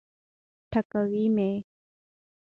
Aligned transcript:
ټکوي 0.71 1.25
مي. 1.35 1.51